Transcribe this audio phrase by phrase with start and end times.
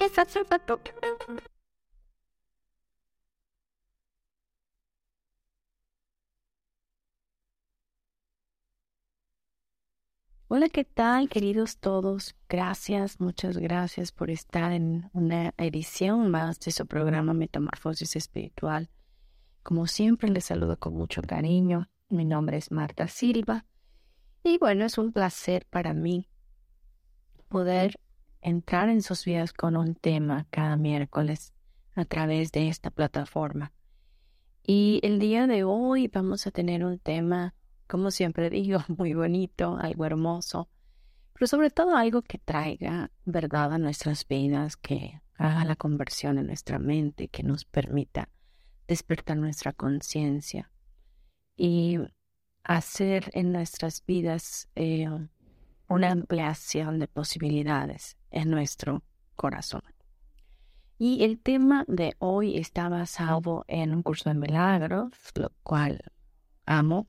[0.00, 0.90] Yes, that's a book.
[10.56, 12.36] Hola, ¿qué tal, queridos todos?
[12.48, 18.88] Gracias, muchas gracias por estar en una edición más de su programa Metamorfosis Espiritual.
[19.64, 21.90] Como siempre, les saludo con mucho cariño.
[22.08, 23.66] Mi nombre es Marta Silva.
[24.44, 26.28] Y bueno, es un placer para mí
[27.48, 27.96] poder
[28.40, 31.52] entrar en sus vidas con un tema cada miércoles
[31.96, 33.72] a través de esta plataforma.
[34.64, 39.76] Y el día de hoy vamos a tener un tema como siempre digo, muy bonito,
[39.76, 40.68] algo hermoso,
[41.32, 46.46] pero sobre todo algo que traiga verdad a nuestras vidas, que haga la conversión en
[46.46, 48.28] nuestra mente, que nos permita
[48.86, 50.70] despertar nuestra conciencia
[51.56, 51.98] y
[52.62, 55.08] hacer en nuestras vidas eh,
[55.88, 59.02] una ampliación de posibilidades en nuestro
[59.36, 59.82] corazón.
[60.98, 66.00] Y el tema de hoy está basado en un curso de milagros, lo cual
[66.66, 67.08] amo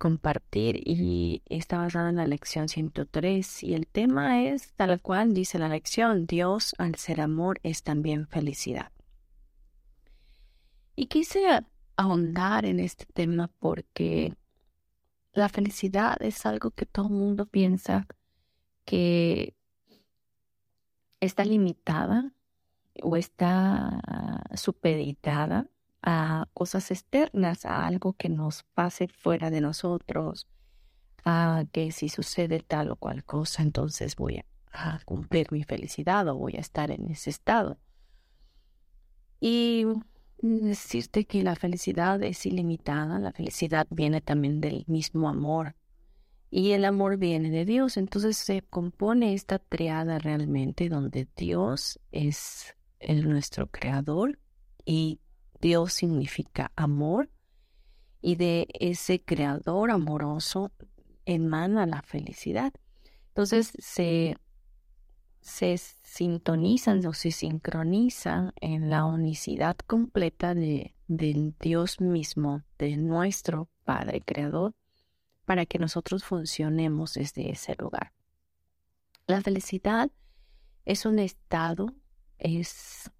[0.00, 5.58] compartir y está basada en la lección 103 y el tema es tal cual dice
[5.58, 8.90] la lección, Dios al ser amor es también felicidad.
[10.96, 11.40] Y quise
[11.96, 14.34] ahondar en este tema porque
[15.34, 18.06] la felicidad es algo que todo el mundo piensa
[18.86, 19.54] que
[21.20, 22.32] está limitada
[23.02, 24.00] o está
[24.54, 25.68] supeditada
[26.02, 30.48] a cosas externas, a algo que nos pase fuera de nosotros,
[31.24, 34.44] a que si sucede tal o cual cosa, entonces voy a,
[35.04, 37.78] cumplir mi felicidad o voy a estar en ese estado.
[39.40, 39.84] Y
[40.38, 45.74] decirte que la felicidad es ilimitada, la felicidad viene también del mismo amor
[46.50, 52.76] y el amor viene de Dios, entonces se compone esta triada realmente donde Dios es
[52.98, 54.38] el nuestro creador
[54.84, 55.20] y
[55.60, 57.28] Dios significa amor
[58.22, 60.72] y de ese creador amoroso
[61.24, 62.72] emana la felicidad.
[63.28, 64.36] Entonces se,
[65.40, 73.68] se sintonizan o se sincronizan en la unicidad completa de, del Dios mismo, de nuestro
[73.84, 74.74] Padre Creador,
[75.44, 78.12] para que nosotros funcionemos desde ese lugar.
[79.26, 80.10] La felicidad
[80.84, 81.94] es un estado,
[82.38, 83.10] es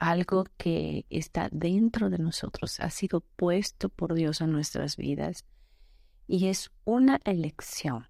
[0.00, 5.44] algo que está dentro de nosotros, ha sido puesto por Dios a nuestras vidas
[6.26, 8.08] y es una elección,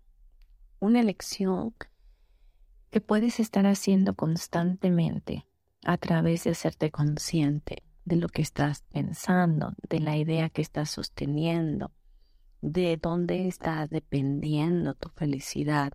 [0.79, 1.75] una elección
[2.91, 5.47] que puedes estar haciendo constantemente
[5.85, 10.91] a través de hacerte consciente de lo que estás pensando, de la idea que estás
[10.91, 11.93] sosteniendo,
[12.61, 15.93] de dónde está dependiendo tu felicidad,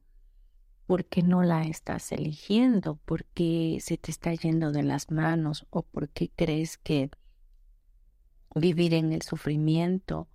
[0.85, 2.97] ¿Por qué no la estás eligiendo?
[3.05, 5.65] ¿Por qué se te está yendo de las manos?
[5.71, 7.09] ¿O por qué crees que
[8.53, 10.27] vivir en el sufrimiento,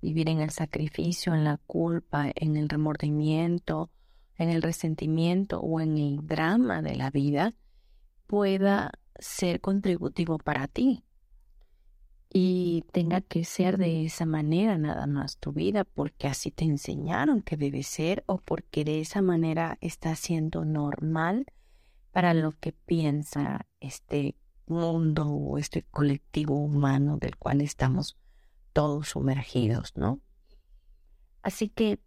[0.00, 3.90] vivir en el sacrificio, en la culpa, en el remordimiento,
[4.36, 7.54] en el resentimiento o en el drama de la vida
[8.26, 11.04] pueda ser contributivo para ti?
[12.30, 17.42] Y tenga que ser de esa manera nada más tu vida, porque así te enseñaron
[17.42, 21.46] que debe ser o porque de esa manera está siendo normal
[22.12, 24.36] para lo que piensa este
[24.66, 28.18] mundo o este colectivo humano del cual estamos
[28.72, 30.20] todos sumergidos, ¿no?
[31.42, 32.00] Así que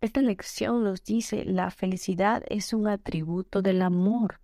[0.00, 4.40] esta lección nos dice, la felicidad es un atributo del amor.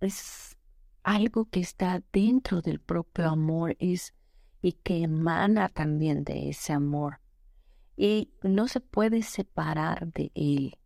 [0.00, 0.58] Es
[1.02, 4.14] algo que está dentro del propio amor es
[4.60, 7.20] y que emana también de ese amor.
[7.96, 10.78] Y no se puede separar de él,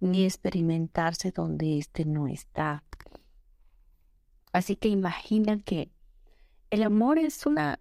[0.00, 2.84] ni experimentarse donde éste no está.
[4.52, 5.90] Así que imagina que
[6.70, 7.80] el amor es una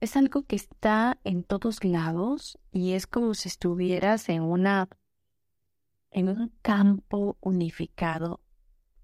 [0.00, 4.88] es algo que está en todos lados y es como si estuvieras en una
[6.10, 8.41] en un campo unificado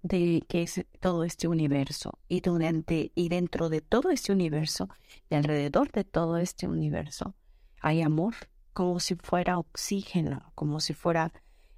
[0.02, 4.88] de que es todo este universo y durante y dentro de todo este universo
[5.28, 7.34] y alrededor de todo este universo
[7.80, 8.34] hay amor
[8.72, 11.32] como si fuera oxígeno como si fuera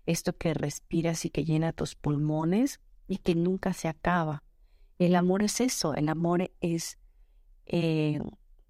[0.06, 4.43] esto que respiras y que llena tus pulmones y que nunca se acaba.
[4.99, 6.99] El amor es eso el amor es
[7.67, 8.20] eh,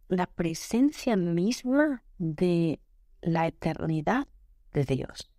[0.08, 2.80] la presencia misma de
[3.22, 4.28] la eternidad
[4.72, 5.30] de Dios.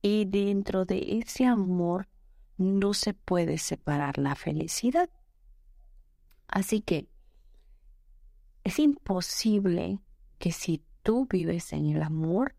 [0.00, 2.08] Y dentro de ese amor
[2.58, 5.08] no se puede separar la felicidad.
[6.48, 7.08] Así que
[8.64, 10.00] es imposible
[10.38, 12.56] que si tú vives en el amor,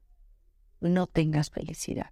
[0.80, 2.12] no tengas felicidad.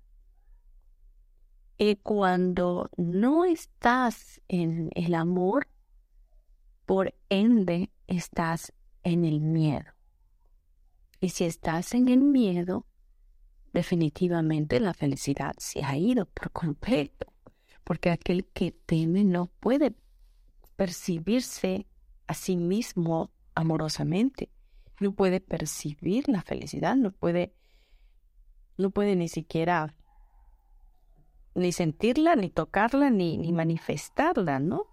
[1.77, 5.67] Y cuando no estás en el amor,
[6.85, 8.73] por ende estás
[9.03, 9.85] en el miedo.
[11.21, 12.85] Y si estás en el miedo,
[13.73, 17.27] definitivamente la felicidad se ha ido por completo
[17.87, 19.95] porque aquel que teme no puede
[20.75, 21.87] percibirse
[22.27, 24.49] a sí mismo amorosamente,
[24.99, 27.53] no puede percibir la felicidad, no puede,
[28.77, 29.95] no puede ni siquiera
[31.55, 34.87] ni sentirla, ni tocarla, ni, ni manifestarla, ¿no?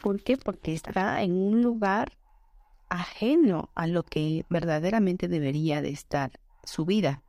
[0.00, 0.36] ¿Por qué?
[0.36, 2.18] Porque está en un lugar
[2.88, 7.24] ajeno a lo que verdaderamente debería de estar su vida.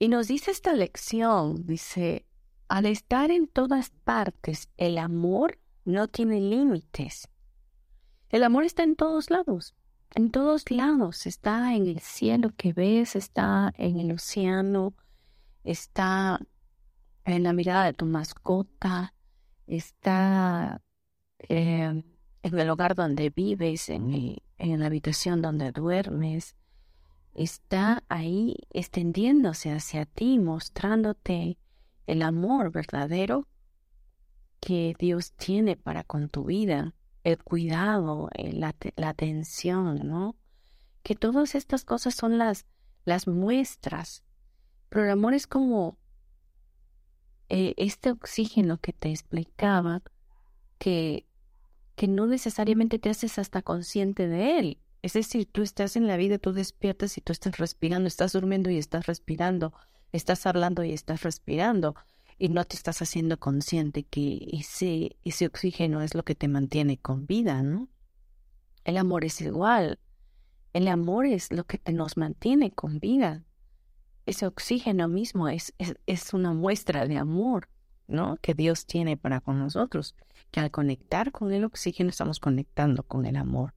[0.00, 2.26] Y nos dice esta lección, dice,
[2.70, 7.28] al estar en todas partes, el amor no tiene límites.
[8.28, 9.74] El amor está en todos lados,
[10.14, 11.26] en todos lados.
[11.26, 14.94] Está en el cielo que ves, está en el océano,
[15.64, 16.38] está
[17.24, 19.14] en la mirada de tu mascota,
[19.66, 20.80] está
[21.40, 22.04] em,
[22.44, 26.54] en el hogar donde vives, en, en la habitación donde duermes.
[27.34, 31.58] Está ahí extendiéndose hacia ti, mostrándote
[32.10, 33.46] el amor verdadero
[34.58, 36.92] que Dios tiene para con tu vida,
[37.22, 38.74] el cuidado, eh, la,
[39.08, 40.36] atención, ¿no?
[41.04, 42.66] Que todas estas cosas son las,
[43.04, 44.24] las muestras,
[44.88, 45.98] pero el amor es como
[47.48, 50.02] eh, este oxígeno que te explicaba,
[50.78, 51.26] que,
[51.94, 54.78] que no necesariamente te haces hasta consciente de él.
[55.02, 58.68] Es decir, tú estás en la vida, tú despiertas y tú estás respirando, estás durmiendo
[58.68, 59.72] y estás respirando,
[60.12, 61.94] estás hablando y estás respirando
[62.38, 66.96] y no te estás haciendo consciente que ese, ese oxígeno es lo que te mantiene
[66.96, 67.88] con vida, ¿no?
[68.84, 69.98] El amor es igual.
[70.72, 73.44] El amor es lo que te nos mantiene con vida.
[74.24, 77.68] Ese oxígeno mismo es, es, es una muestra de amor,
[78.06, 78.38] ¿no?
[78.40, 80.16] Que Dios tiene para con nosotros.
[80.50, 83.74] Que al conectar con el oxígeno estamos conectando con el amor,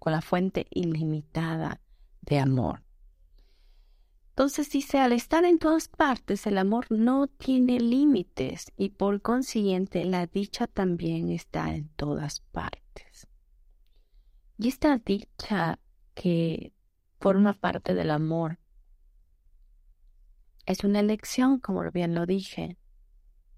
[0.00, 1.80] con la fuente ilimitada
[2.22, 2.82] de amor.
[4.40, 10.02] Entonces dice, al estar en todas partes, el amor no tiene límites y por consiguiente
[10.06, 13.28] la dicha también está en todas partes.
[14.56, 15.78] Y esta dicha
[16.14, 16.72] que
[17.20, 18.58] forma parte del amor
[20.64, 22.78] es una elección, como bien lo dije.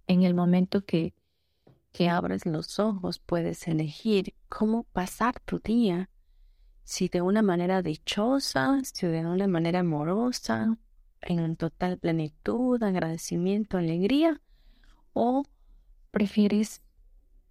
[0.08, 1.14] En el momento que,
[1.92, 6.10] que abres los ojos puedes elegir cómo pasar tu día
[6.84, 10.76] si de una manera dichosa, si de una manera amorosa,
[11.22, 14.40] en total plenitud, agradecimiento, alegría,
[15.12, 15.44] o
[16.10, 16.82] prefieres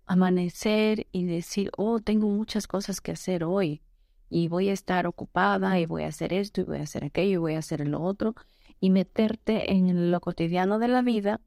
[0.05, 3.81] amanecer y decir, oh, tengo muchas cosas que hacer hoy
[4.29, 7.33] y voy a estar ocupada y voy a hacer esto y voy a hacer aquello
[7.33, 8.35] y voy a hacer lo otro
[8.79, 11.41] y meterte en lo cotidiano de la vida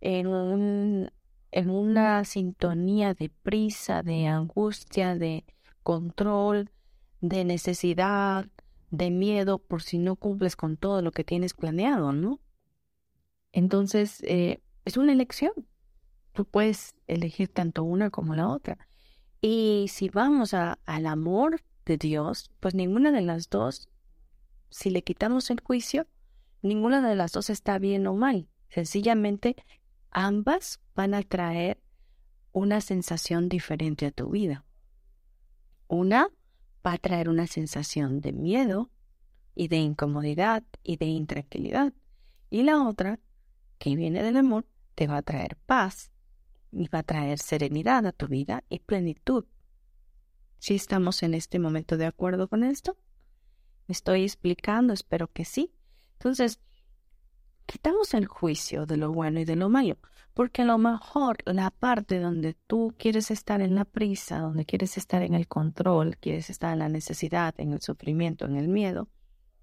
[0.00, 1.10] en, un,
[1.50, 5.44] en una sintonía de prisa, de angustia, de
[5.82, 6.70] control,
[7.20, 8.46] de necesidad,
[8.90, 12.40] de miedo por si no cumples con todo lo que tienes planeado, ¿no?
[13.52, 15.52] Entonces, eh, es una elección.
[16.32, 18.78] Tú puedes elegir tanto una como la otra.
[19.40, 23.88] Y si vamos a, al amor de Dios, pues ninguna de las dos,
[24.68, 26.06] si le quitamos el juicio,
[26.62, 28.48] ninguna de las dos está bien o mal.
[28.68, 29.56] Sencillamente,
[30.10, 31.80] ambas van a traer
[32.52, 34.64] una sensación diferente a tu vida.
[35.88, 36.28] Una
[36.86, 38.90] va a traer una sensación de miedo
[39.54, 41.92] y de incomodidad y de intranquilidad.
[42.50, 43.20] Y la otra,
[43.78, 46.10] que viene del amor, te va a traer paz
[46.72, 49.44] y va a traer serenidad a tu vida y plenitud.
[50.58, 52.96] ¿Sí estamos en este momento de acuerdo con esto?
[53.86, 54.92] ¿Me estoy explicando?
[54.92, 55.72] Espero que sí.
[56.14, 56.60] Entonces,
[57.70, 59.96] quitamos el juicio de lo bueno y de lo malo,
[60.34, 64.96] porque a lo mejor la parte donde tú quieres estar en la prisa, donde quieres
[64.96, 69.08] estar en el control, quieres estar en la necesidad, en el sufrimiento, en el miedo,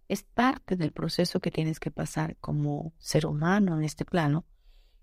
[0.07, 4.45] es parte del proceso que tienes que pasar como ser humano en este plano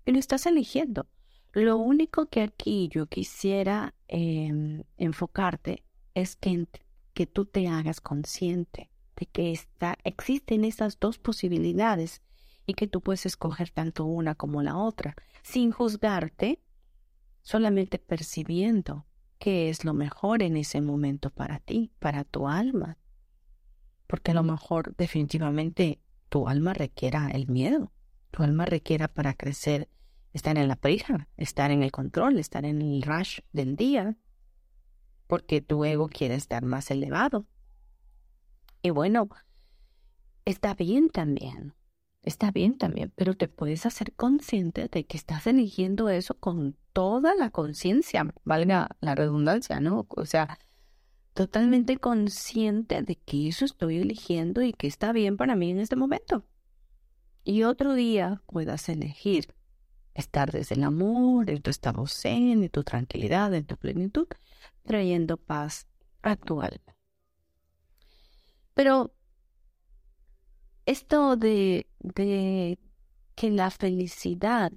[0.03, 1.05] y lo estás eligiendo.
[1.53, 5.83] Lo único que aquí yo quisiera em, enfocarte
[6.15, 6.67] es que,
[7.13, 12.23] que tú te hagas consciente de que está, existen esas dos posibilidades
[12.65, 16.61] y que tú puedes escoger tanto una como la otra, sin juzgarte,
[17.41, 19.05] solamente percibiendo
[19.37, 22.97] qué es lo mejor en ese momento para ti, para tu alma.
[24.07, 27.91] Porque a lo mejor definitivamente tu alma requiera el miedo,
[28.31, 29.89] tu alma requiera para crecer
[30.33, 34.17] estar en la prisa, estar en el control, estar en el rush del día,
[35.27, 37.45] porque tu ego quiere estar más elevado.
[38.81, 39.29] Y bueno,
[40.43, 41.73] está bien también,
[42.25, 47.35] está bien también, pero te puedes hacer consciente de que estás eligiendo eso con toda
[47.35, 50.07] la conciencia, valga la redundancia, ¿no?
[50.09, 50.57] O sea,
[51.33, 55.95] totalmente consciente de que eso estoy eligiendo y que está bien para mí en este
[55.95, 56.45] momento.
[57.43, 59.53] Y otro día puedas elegir
[60.15, 64.27] estar desde el amor, en tu estado zen, en tu tranquilidad, en tu plenitud,
[64.83, 65.87] trayendo paz
[66.23, 66.95] a tu alma.
[68.73, 69.14] Pero
[70.85, 74.71] esto de, que la felicidad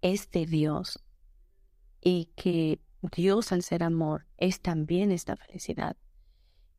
[0.00, 1.02] es de Dios
[2.00, 2.80] y que
[3.14, 5.96] Dios al ser amor es también esta felicidad,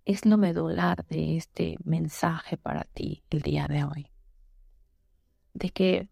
[0.05, 4.11] es lo medular de este mensaje para ti el día de hoy.
[5.53, 6.09] De que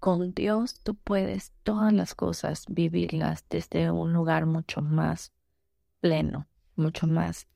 [0.00, 5.32] con Dios tú puedes todas las cosas vivirlas desde un lugar mucho más
[6.00, 7.46] pleno, mucho más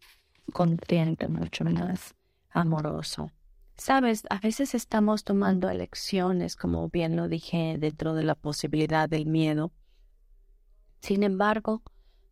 [0.53, 2.15] contento, mucho más
[2.51, 3.31] amoroso.
[3.79, 9.27] Sabes, a veces estamos tomando elecciones, como bien lo dije, dentro de la posibilidad del
[9.27, 9.71] miedo.
[11.01, 11.83] Sin embargo,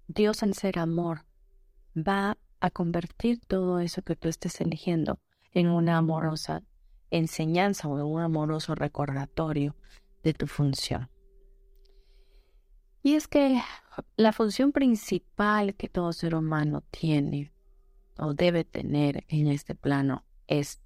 [0.09, 1.25] Dios al ser amor
[1.97, 5.21] va a convertir todo eso que tú estés eligiendo
[5.53, 6.65] en una amorosa
[7.13, 9.77] enseñanza o en un amoroso recordatorio
[10.25, 11.09] de tu función.
[13.05, 13.63] Y es que
[14.17, 17.53] la función principal que todo ser humano tiene
[18.19, 20.81] o debe tener en este plano es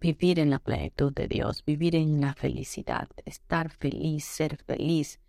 [0.00, 5.20] vivir en la plenitud de Dios, vivir en la felicidad, estar feliz, ser feliz,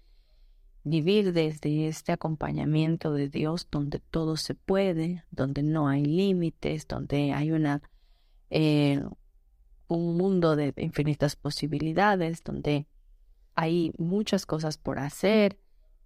[0.83, 7.33] vivir desde este acompañamiento de Dios donde todo se puede, donde no hay límites, donde
[7.33, 7.81] hay una
[8.49, 9.03] eh,
[9.87, 12.87] un mundo de infinitas posibilidades, donde
[13.55, 15.59] hay muchas cosas por hacer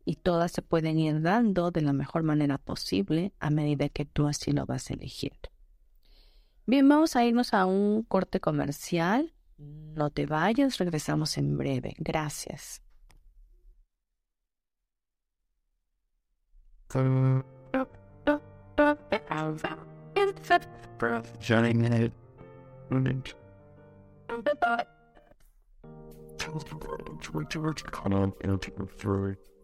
[0.05, 4.27] y todas se pueden ir dando de la mejor manera posible a medida que tú
[4.27, 5.54] así lo vas eligiendo.
[6.67, 9.33] Bien, vamos a irnos a un corte comercial.
[9.57, 11.93] No te vayas, regresamos en breve.
[11.99, 12.81] Gracias.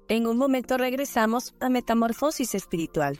[0.07, 3.19] En un momento regresamos a Metamorfosis Espiritual.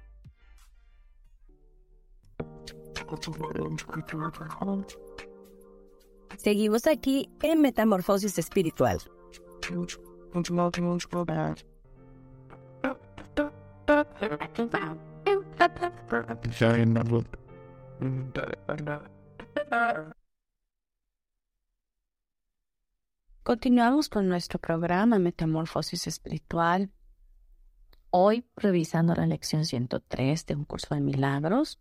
[6.37, 8.99] Seguimos aquí en Metamorfosis Espiritual.
[23.43, 26.91] Continuamos con nuestro programa Metamorfosis Espiritual.
[28.09, 31.79] Hoy, revisando la lección 103 de un curso de milagros,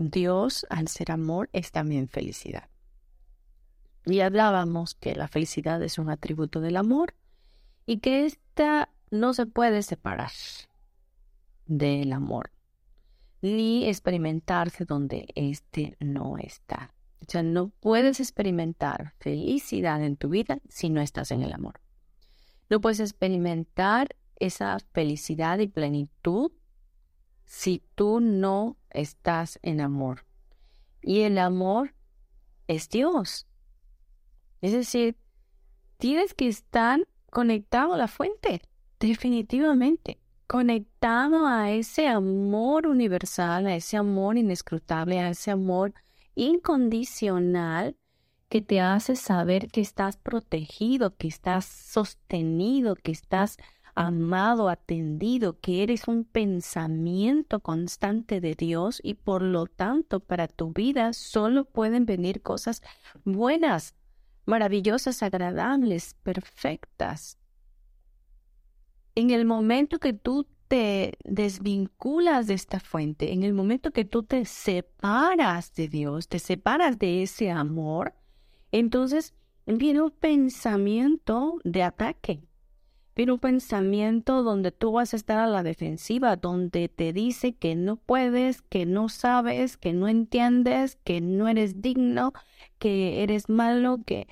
[0.00, 2.70] Dios, al ser amor, es también felicidad.
[4.06, 7.14] Y hablábamos que la felicidad es un atributo del amor
[7.84, 10.30] y que ésta no se puede separar
[11.66, 12.50] del amor,
[13.42, 16.94] ni experimentarse donde éste no está.
[17.20, 21.78] O sea, no puedes experimentar felicidad en tu vida si no estás en el amor.
[22.70, 26.52] No puedes experimentar esa felicidad y plenitud
[27.50, 30.24] si tú no estás en amor.
[31.02, 31.96] Y el amor
[32.68, 33.48] es Dios.
[34.60, 35.16] Es decir,
[35.98, 38.62] tienes que estar conectado a la fuente,
[39.00, 40.20] definitivamente.
[40.46, 45.92] Conectado a ese amor universal, a ese amor inescrutable, a ese amor
[46.36, 47.96] incondicional
[48.48, 53.56] que te hace saber que estás protegido, que estás sostenido, que estás
[53.94, 60.72] amado, atendido, que eres un pensamiento constante de Dios y por lo tanto para tu
[60.72, 62.82] vida solo pueden venir cosas
[63.24, 63.94] buenas,
[64.46, 67.38] maravillosas, agradables, perfectas.
[69.14, 74.22] En el momento que tú te desvinculas de esta fuente, en el momento que tú
[74.22, 78.14] te separas de Dios, te separas de ese amor,
[78.70, 79.34] entonces
[79.66, 82.42] viene un pensamiento de ataque.
[83.16, 87.74] Viene un pensamiento donde tú vas a estar a la defensiva, donde te dice que
[87.74, 92.32] no puedes, que no sabes, que no entiendes, que no eres digno,
[92.78, 94.28] que eres malo, que,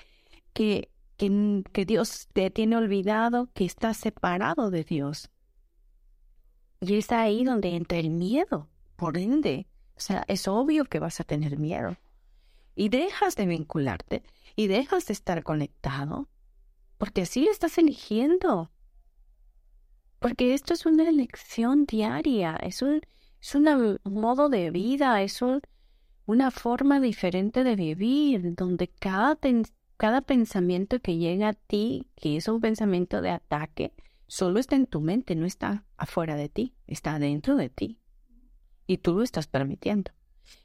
[0.53, 5.31] que, que, que Dios te tiene olvidado, que estás separado de Dios.
[6.81, 9.67] Y es ahí donde entra el miedo, por ende.
[9.97, 11.97] O sea, es obvio que vas a tener miedo
[12.79, 14.23] y dejas de vincularte
[14.55, 16.29] y dejas de estar conectado,
[16.99, 18.71] porque así estás eligiendo.
[20.19, 23.01] Porque esto es una elección diaria, es un,
[23.41, 25.63] es un modo de vida, es un,
[26.27, 29.39] una forma diferente de vivir, donde cada,
[29.97, 33.95] cada pensamiento que llega a ti, que es un pensamiento de ataque,
[34.27, 38.01] solo está en tu mente, no está afuera de ti, está dentro de ti.
[38.89, 40.11] Y tú lo estás permitiendo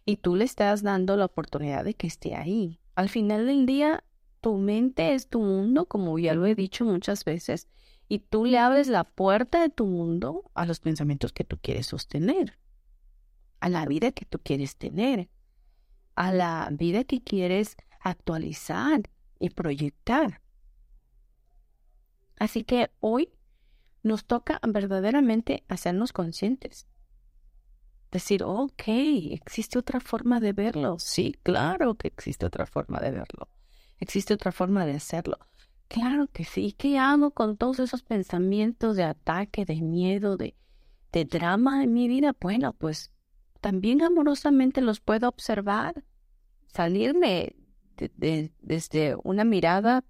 [0.05, 2.79] y tú le estás dando la oportunidad de que esté ahí.
[2.95, 4.03] Al final del día,
[4.43, 7.69] tu mente es tu mundo, como ya lo he dicho muchas veces,
[8.09, 11.87] y tú le abres la puerta de tu mundo a los pensamientos que tú quieres
[11.87, 12.59] sostener,
[13.61, 15.29] a la vida que tú quieres tener,
[16.15, 20.41] a la vida que quieres actualizar y proyectar.
[22.37, 23.29] Así que hoy
[24.03, 26.85] nos toca verdaderamente hacernos conscientes
[28.11, 28.83] decir, ok,
[29.31, 30.99] existe otra forma de verlo.
[30.99, 33.47] Sí, claro que existe otra forma de verlo.
[34.03, 35.37] Existe otra forma de hacerlo.
[35.87, 36.73] Claro que sí.
[36.77, 40.55] ¿Qué hago con todos esos pensamientos de ataque, de miedo, de,
[41.13, 42.35] de drama en mi vida?
[42.37, 43.13] Bueno, pues
[43.61, 46.03] también amorosamente los puedo observar,
[46.67, 47.55] salirme
[48.59, 50.03] desde una mirada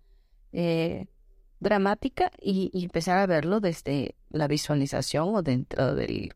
[0.53, 1.05] eh,
[1.59, 6.33] dramática y, y, empezar a verlo desde la visualización o dentro del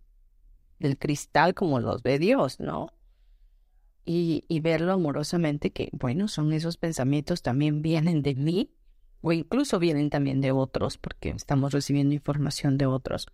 [0.77, 2.91] del cristal como los ve Dios, ¿no?
[4.09, 8.71] Y, y verlo amorosamente que, bueno, son esos pensamientos también vienen de mí
[9.19, 13.27] o incluso vienen también de otros porque estamos recibiendo información de otros.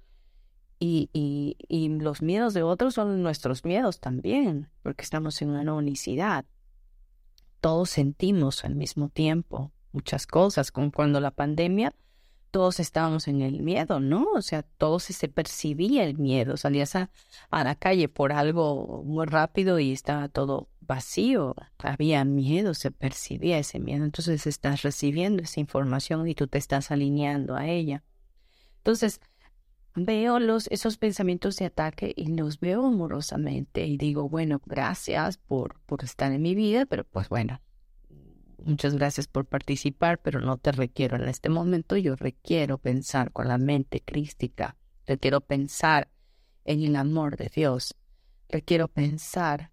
[0.79, 5.73] Y, y, y, los miedos de otros son nuestros miedos también, porque estamos en una
[5.75, 6.45] unicidad.
[7.61, 11.93] Todos sentimos al mismo tiempo muchas cosas, como cuando la pandemia
[12.53, 14.27] todos estábamos en el miedo, ¿no?
[14.35, 16.55] O sea, todos se percibía el miedo.
[16.55, 17.09] Salías a,
[17.49, 21.55] a la calle por algo muy rápido y estaba todo vacío.
[21.79, 24.05] Había miedo, se percibía ese miedo.
[24.05, 28.03] Entonces estás recibiendo esa información y tú te estás alineando a ella.
[28.77, 29.19] Entonces,
[29.95, 35.79] veo los, esos pensamientos de ataque y los veo amorosamente y digo, bueno, gracias por,
[35.87, 37.61] por estar en mi vida, pero pues bueno,
[38.65, 41.97] Muchas gracias por participar, pero no te requiero en este momento.
[41.97, 44.77] Yo requiero pensar con la mente crística.
[45.05, 46.09] Requiero pensar
[46.63, 47.93] en el amor de Dios.
[48.47, 49.71] Requiero pensar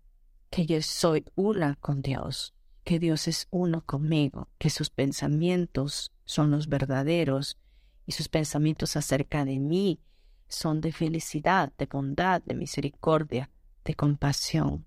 [0.50, 6.50] que yo soy una con Dios, que Dios es uno conmigo, que sus pensamientos son
[6.50, 7.58] los verdaderos
[8.06, 10.00] y sus pensamientos acerca de mí
[10.48, 13.50] son de felicidad, de bondad, de misericordia,
[13.84, 14.84] de compasión,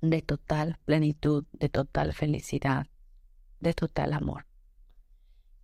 [0.00, 2.86] de total plenitud, de total felicidad
[3.60, 4.46] de total amor.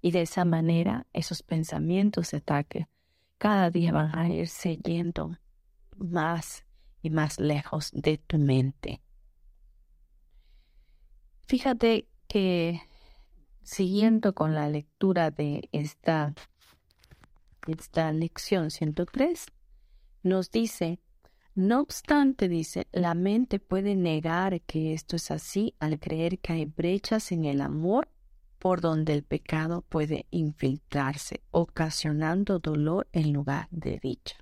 [0.00, 2.88] Y de esa manera esos pensamientos de ataque
[3.38, 5.37] cada día van a irse yendo
[5.96, 6.64] más
[7.02, 9.00] y más lejos de tu mente.
[11.46, 12.80] Fíjate que
[13.62, 16.35] siguiendo con la lectura de esta,
[17.66, 19.46] esta lección 103,
[20.22, 21.00] nos dice,
[21.56, 26.64] no obstante, dice, la mente puede negar que esto es así al creer que hay
[26.66, 28.08] brechas en el amor
[28.58, 34.36] por donde el pecado puede infiltrarse, ocasionando dolor en lugar de dicha.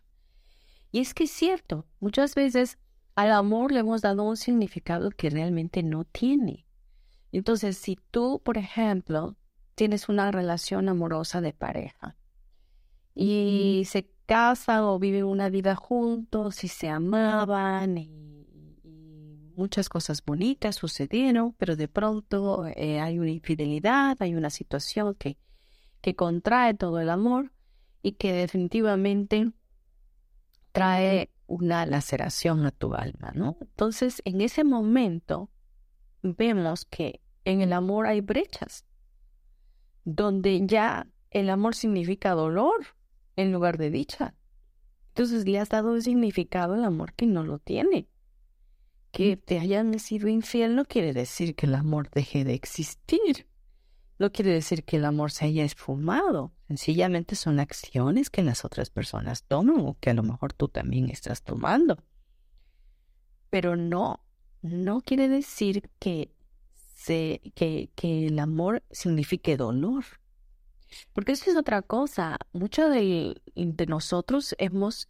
[0.91, 2.79] Y es que es cierto, muchas veces
[3.15, 6.67] al amor le hemos dado un significado que realmente no tiene.
[7.31, 9.37] Entonces, si tú, por ejemplo,
[9.77, 12.17] tienes una relación amorosa de pareja
[13.15, 18.25] y se casan o viven una vida juntos y se amaban y,
[19.57, 25.39] muchas cosas bonitas sucedieron, pero de pronto eh, hay una infidelidad, hay una situación que,
[26.01, 27.53] que contrae todo el amor
[28.03, 29.53] y que definitivamente
[30.73, 33.57] trae una laceración a tu alma, ¿no?
[33.61, 35.51] Entonces, en ese momento
[36.23, 38.85] vemos que en el amor hay brechas,
[40.05, 42.87] donde ya el amor significa dolor
[43.37, 44.35] en lugar de dicha.
[45.09, 48.09] Entonces le has dado un significado al amor que no lo tiene.
[49.13, 53.47] Que te hayan sido infiel no quiere decir que el amor deje de existir.
[54.19, 56.53] No quiere decir que el amor se haya esfumado.
[56.69, 61.11] Sencillamente son acciones que las otras personas toman o que a lo mejor tú también
[61.11, 62.03] estás tomando.
[63.51, 64.25] Pero no,
[64.63, 66.35] no quiere decir que,
[66.97, 70.05] se, que, que el amor signifique dolor.
[71.13, 72.37] Porque eso es otra cosa.
[72.53, 73.41] Muchos de,
[73.89, 75.09] nosotros hemos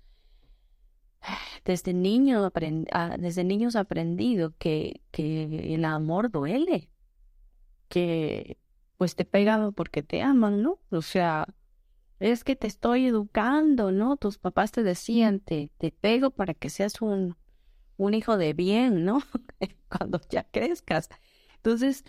[1.65, 2.51] desde, niño
[2.93, 6.91] ah, desde niños aprendido que, que el amor duele,
[7.89, 8.59] que
[8.97, 10.79] pues te pegan porque te aman, ¿no?
[10.91, 11.47] O sea,
[12.21, 14.17] es que te estoy educando, ¿no?
[14.17, 17.37] Tus papás te decían, te, te pego para que seas un,
[17.97, 19.23] un hijo de bien, ¿no?
[19.89, 21.09] Cuando ya crezcas.
[21.57, 22.05] Entonces,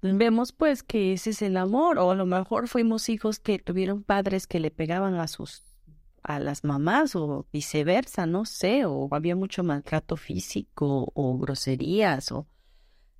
[0.00, 4.02] vemos pues que ese es el amor, o a lo mejor fuimos hijos que tuvieron
[4.02, 5.64] padres que le pegaban a sus
[6.22, 12.46] a las mamás o viceversa, no sé, o había mucho maltrato físico o groserías o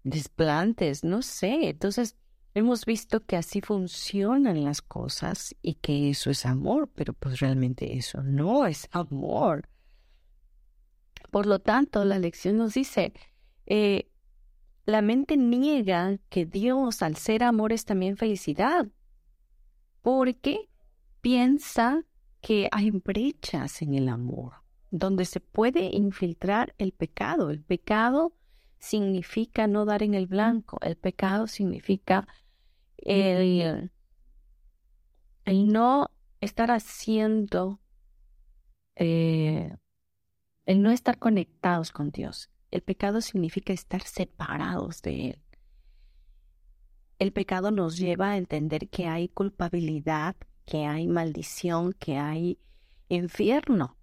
[0.05, 1.71] desplantes, no sé.
[1.71, 2.17] Entonces,
[2.55, 7.97] hemos visto que así funcionan las cosas y que eso es amor, pero pues realmente
[7.97, 9.69] eso no es amor.
[11.31, 13.13] Por lo tanto, la lección nos dice,
[13.67, 14.11] eh,
[14.89, 18.89] la mente niega que Dios al ser amor es también felicidad,
[20.01, 20.71] porque
[21.21, 22.07] piensa
[22.41, 24.55] que hay brechas en el amor,
[24.91, 27.51] donde se puede infiltrar el pecado.
[27.51, 28.33] El pecado
[28.79, 32.27] significa no dar en el blanco, el pecado significa
[32.97, 33.91] el,
[35.45, 37.79] el no estar haciendo,
[38.97, 39.77] eh,
[40.65, 42.49] el no estar conectados con Dios.
[42.71, 45.43] El pecado significa estar separados de Él.
[47.19, 52.59] El pecado nos lleva a entender que hay culpabilidad, que hay maldición, que hay
[53.09, 53.97] infierno.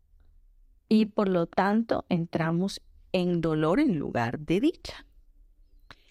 [0.90, 5.06] Y por lo tanto entramos en dolor en lugar de dicha.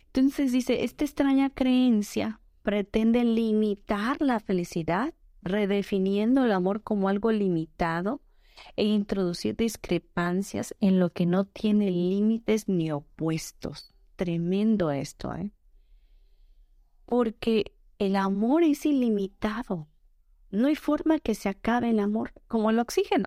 [0.06, 5.12] Entonces dice, esta extraña creencia pretende limitar la felicidad,
[5.42, 8.22] redefiniendo el amor como algo limitado
[8.76, 13.94] e introducir discrepancias en lo que no tiene límites ni opuestos.
[14.16, 15.50] Tremendo esto, ¿eh?
[17.04, 19.88] Porque el amor es ilimitado.
[20.50, 23.26] No hay forma que se acabe el amor, como el oxígeno.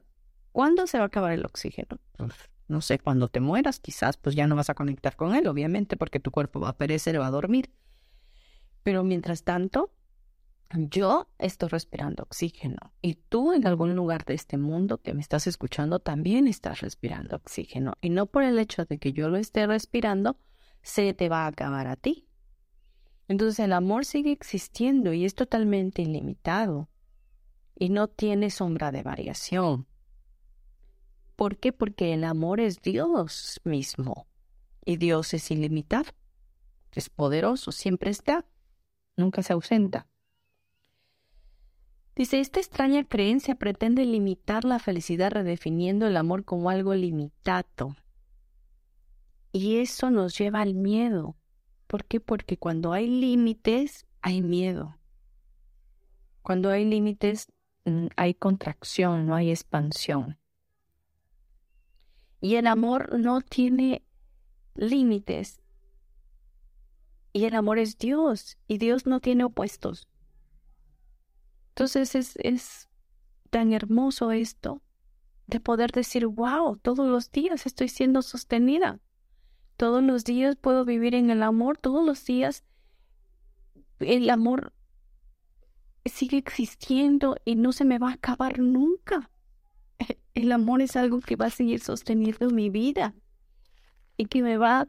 [0.52, 2.00] ¿Cuándo se va a acabar el oxígeno?
[2.68, 5.98] No sé, cuando te mueras, quizás pues ya no vas a conectar con él, obviamente,
[5.98, 7.72] porque tu cuerpo va a perecer, va a dormir.
[8.84, 9.92] Pero mientras tanto,
[10.76, 15.48] yo estoy respirando oxígeno y tú en algún lugar de este mundo que me estás
[15.48, 19.66] escuchando también estás respirando oxígeno y no por el hecho de que yo lo esté
[19.66, 20.38] respirando
[20.82, 22.28] se te va a acabar a ti.
[23.28, 26.90] Entonces el amor sigue existiendo y es totalmente ilimitado
[27.76, 29.88] y no tiene sombra de variación.
[31.36, 31.72] ¿Por qué?
[31.72, 34.28] Porque el amor es Dios mismo
[34.84, 36.12] y Dios es ilimitado,
[36.94, 38.46] es poderoso, siempre está,
[39.16, 40.08] nunca se ausenta.
[42.18, 47.96] Dice, esta extraña creencia pretende limitar la felicidad redefiniendo el amor como algo limitado.
[49.52, 51.36] Y eso nos lleva al miedo.
[51.86, 52.20] ¿Por qué?
[52.20, 54.98] Porque cuando hay límites, hay miedo.
[56.42, 57.52] Cuando hay límites,
[57.86, 60.40] mm, hay contracción, no hay expansión.
[62.42, 64.04] Y el amor no tiene
[64.74, 65.62] límites.
[67.32, 70.08] Y el amor es Dios, y Dios no tiene opuestos.
[71.78, 72.90] Entonces es, es
[73.52, 74.82] tan hermoso esto
[75.46, 79.00] de poder decir, wow, todos los días estoy siendo sostenida.
[79.76, 82.64] Todos los días puedo vivir en el amor, todos los días
[84.00, 84.74] el amor
[86.04, 89.30] sigue existiendo y no se me va a acabar nunca.
[90.34, 93.14] el amor es algo que va a seguir sosteniendo mi vida
[94.18, 94.88] y que me va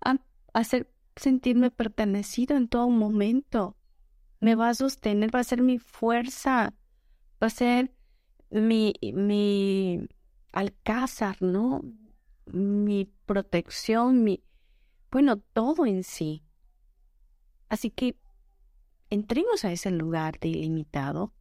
[0.00, 0.16] a
[0.54, 3.76] hacer sentirme pertenecido en todo momento.
[4.40, 6.74] Me va a sostener, va a ser mi fuerza,
[7.42, 7.92] va a ser
[8.50, 10.00] mi, mi
[10.52, 11.82] alcázar, ¿no?
[12.46, 14.42] Mi protección, mi,
[15.10, 16.44] bueno, todo en sí.
[17.68, 18.16] Así que
[19.10, 21.32] entremos a ese lugar de ilimitado.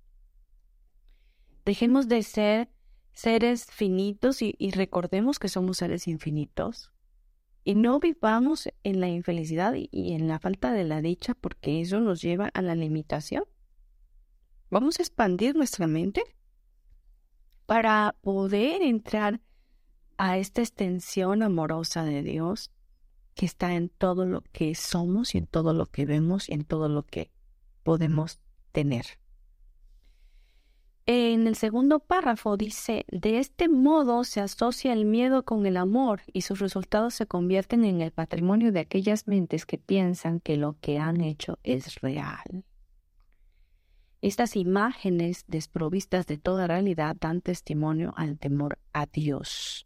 [1.66, 2.70] Dejemos de ser
[3.14, 6.92] seres finitos y, recordemos que somos seres infinitos.
[7.68, 12.00] Y no vivamos en la infelicidad y, en la falta de la dicha porque eso
[12.00, 13.44] nos lleva a la limitación.
[14.70, 16.24] Vamos a expandir nuestra mente
[17.66, 19.42] para poder entrar
[20.18, 22.70] a esta extensión amorosa de Dios
[23.34, 26.66] que está en todo lo que somos y en todo lo que vemos y en
[26.66, 27.32] todo lo que
[27.82, 28.40] podemos
[28.74, 29.06] tener.
[31.08, 36.24] En el segundo párrafo dice, de este modo se asocia el miedo con el amor
[36.34, 40.78] y sus resultados se convierten en el patrimonio de aquellas mentes que piensan que lo
[40.82, 42.66] que han hecho es real.
[44.22, 49.86] Estas imágenes desprovistas de toda realidad dan testimonio al temor a Dios,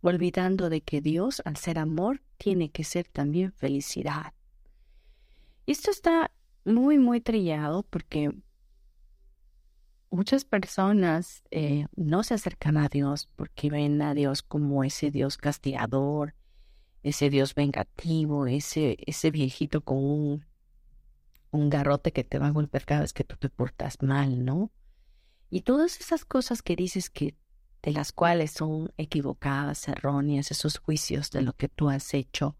[0.00, 4.32] olvidando de que Dios, al ser amor, tiene que ser también felicidad.
[5.66, 6.32] Esto está
[6.64, 8.32] muy, muy trillado porque
[10.14, 15.36] muchas personas eh, no se acercan a Dios porque ven a Dios como ese Dios
[15.36, 16.34] castigador,
[17.02, 20.46] ese Dios vengativo, ese, ese viejito con un,
[21.50, 24.70] un garrote que te va a golpear cada vez que tú te portas mal, ¿no?
[25.50, 27.36] Y todas esas cosas que dices que
[27.82, 32.56] de las cuales son equivocadas, erróneas, esos juicios de lo que tú has hecho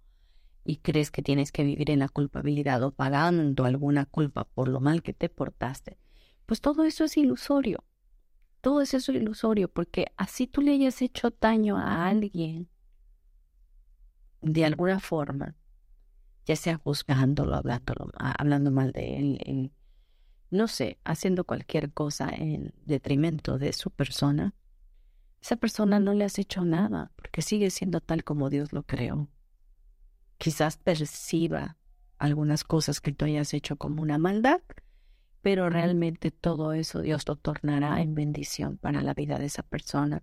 [0.64, 4.80] y crees que tienes que vivir en la culpabilidad o pagando alguna culpa por lo
[4.80, 5.98] mal que te portaste,
[6.46, 7.84] pues todo eso es ilusorio.
[8.60, 12.68] Todo eso es ilusorio porque así tú le hayas hecho daño a alguien
[14.40, 15.54] de alguna forma,
[16.44, 19.72] ya sea juzgándolo, hablándolo, hablando mal de él,
[20.50, 24.54] no sé, haciendo cualquier cosa en detrimento de su persona,
[25.40, 29.28] esa persona no le has hecho nada porque sigue siendo tal como Dios lo creó.
[30.38, 31.76] Quizás perciba
[32.18, 34.62] algunas cosas que tú hayas hecho como una maldad,
[35.44, 40.22] pero realmente todo eso Dios lo tornará en bendición para la vida de esa persona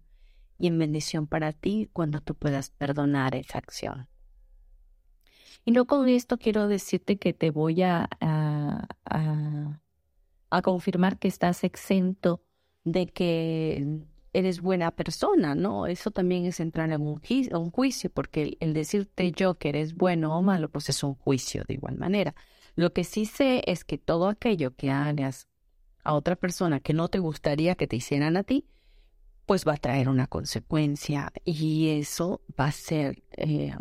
[0.58, 4.08] y en bendición para ti cuando tú puedas perdonar esa acción.
[5.64, 8.88] Y no con esto quiero decirte que te voy a, a,
[10.50, 12.42] a, confirmar que estás exento
[12.84, 14.00] de que
[14.34, 15.86] eres buena persona, ¿no?
[15.86, 20.36] Eso también es entrar en un, un juicio, porque el, decirte yo que eres bueno
[20.36, 22.34] o malo, pues es un juicio de igual manera.
[22.76, 25.48] Lo que sí sé es que todo aquello que hagas
[26.04, 28.68] a otra persona que no te gustaría que te hicieran a ti,
[29.46, 33.76] pues va a traer una consecuencia y eso va a ser eh,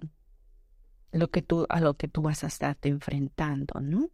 [1.13, 4.11] lo que tú, a lo que tú vas a estarte enfrentando, ¿no?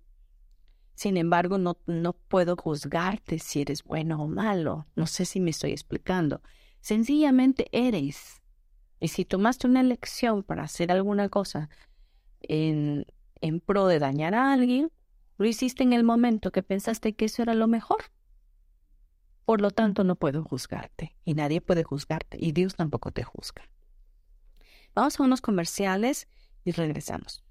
[0.95, 4.87] Sin embargo, no, no puedo juzgarte si eres bueno o malo.
[4.97, 6.41] No sé si me estoy explicando.
[6.81, 8.41] Sencillamente eres.
[8.99, 11.69] Y si tomaste una elección para hacer alguna cosa
[12.41, 13.05] en,
[13.41, 14.93] en pro de dañar a alguien,
[15.39, 17.99] lo hiciste en el momento que pensaste que eso era lo mejor.
[19.45, 23.69] Por lo tanto, no puedo juzgarte y nadie puede juzgarte y Dios tampoco te juzga.
[24.95, 26.29] Vamos a unos comerciales
[26.65, 27.45] y regresamos.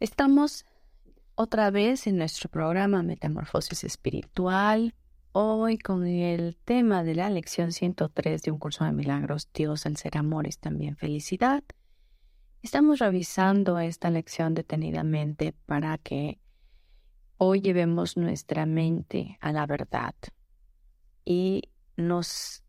[0.00, 0.64] Estamos
[1.34, 4.94] otra vez en nuestro programa Metamorfosis Espiritual,
[5.32, 9.98] hoy con el tema de la lección 103 de un curso de milagros, Dios al
[9.98, 11.62] ser amor es también felicidad.
[12.62, 16.38] Estamos revisando esta lección detenidamente para que
[17.36, 20.14] hoy llevemos nuestra mente a la verdad,
[21.24, 21.62] y
[21.96, 22.62] nos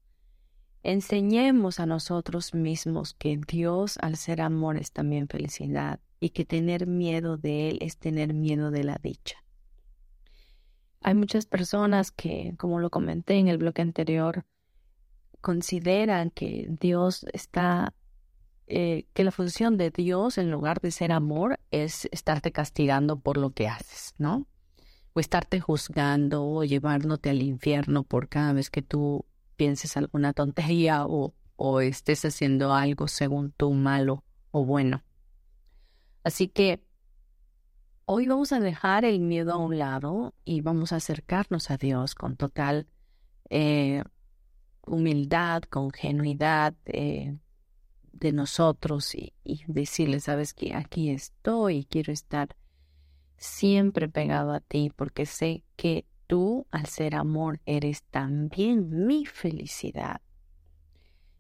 [0.83, 6.87] enseñemos a nosotros mismos que Dios al ser amor es también felicidad y que tener
[6.87, 9.37] miedo de Él es tener miedo de la dicha.
[11.01, 14.45] Hay muchas personas que, como lo comenté en el bloque anterior,
[15.41, 17.93] consideran que Dios está,
[18.65, 23.37] eh, que la función de Dios en lugar de ser amor es estarte castigando por
[23.37, 24.47] lo que haces, ¿no?
[25.15, 29.25] O estarte juzgando o llevándote al infierno por cada vez que tú
[29.55, 35.03] pienses alguna tontería o, o estés haciendo algo según tú malo o bueno.
[36.25, 36.83] Así que
[38.03, 42.13] hoy vamos a dejar el miedo a un lado y vamos a acercarnos a Dios
[42.13, 42.85] con total
[43.49, 44.03] eh,
[44.85, 47.37] humildad, con genuidad eh,
[48.11, 52.57] de nosotros y, y decirle, sabes que aquí estoy y quiero estar
[53.37, 60.21] siempre pegado a ti porque sé que tú, al ser amor, eres también mi felicidad.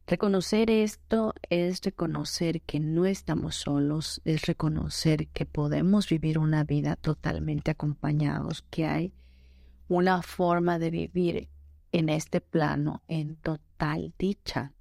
[0.07, 6.95] Reconocer esto es reconocer que no estamos solos, es reconocer que podemos vivir una vida
[6.95, 9.13] totalmente acompañados, que hay
[9.87, 11.49] una forma de vivir
[11.91, 14.73] en este plano en total dicha,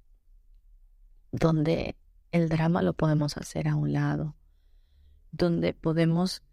[1.31, 1.95] donde
[2.31, 4.35] el drama lo podemos hacer a un lado,
[5.31, 6.43] donde podemos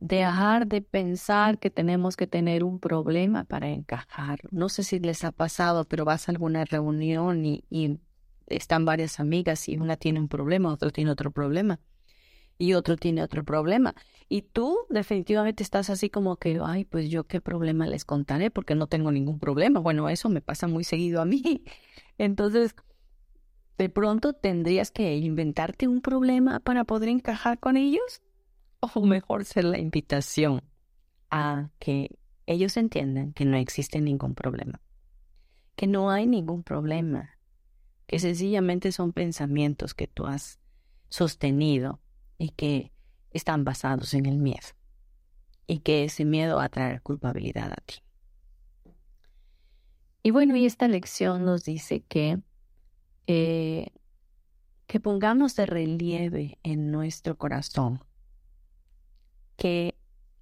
[0.00, 4.40] dejar de pensar que tenemos que tener un problema para encajar.
[4.50, 7.98] No sé si les ha pasado, pero vas a alguna reunión y, y
[8.46, 11.80] están varias amigas y una tiene un problema, otro tiene otro problema
[12.58, 13.94] y otro tiene otro problema.
[14.28, 18.74] Y tú definitivamente estás así como que, ay, pues yo qué problema les contaré porque
[18.74, 19.80] no tengo ningún problema.
[19.80, 21.62] Bueno, eso me pasa muy seguido a mí.
[22.18, 22.74] Entonces,
[23.76, 28.22] de pronto tendrías que inventarte un problema para poder encajar con ellos
[28.80, 30.62] o mejor ser la invitación
[31.30, 34.80] a que ellos entiendan que no existe ningún problema,
[35.76, 37.38] que no hay ningún problema,
[38.06, 40.58] que sencillamente son pensamientos que tú has
[41.08, 42.00] sostenido
[42.38, 42.92] y que
[43.30, 44.68] están basados en el miedo
[45.66, 47.96] y que ese miedo va a traer culpabilidad a ti.
[50.22, 52.40] Y bueno, y esta lección nos dice que,
[53.26, 53.92] eh,
[54.86, 58.02] que pongamos de relieve en nuestro corazón
[59.60, 59.94] que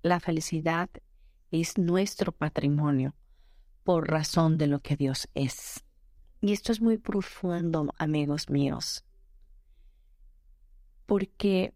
[0.02, 0.88] la felicidad
[1.50, 3.16] es nuestro patrimonio
[3.82, 5.84] por razón de lo que Dios es.
[6.40, 9.04] Y esto es muy profundo, amigos míos,
[11.04, 11.74] porque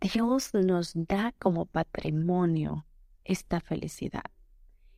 [0.00, 2.86] Dios nos da como patrimonio
[3.24, 4.30] esta felicidad.